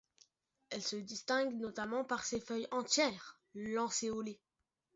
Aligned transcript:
Elle 0.71 0.81
se 0.81 0.95
distingue 0.95 1.53
notamment 1.59 2.03
par 2.03 2.23
ses 2.25 2.39
feuilles 2.41 2.67
entières, 2.71 3.39
lancéolées. 3.53 4.41